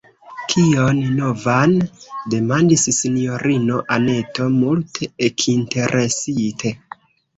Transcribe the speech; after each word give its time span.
«Kion 0.51 1.01
novan?» 1.17 1.75
demandis 2.35 2.87
sinjorino 3.01 3.83
Anneto 3.97 4.49
multe 4.57 5.11
ekinteresite. 5.29 6.75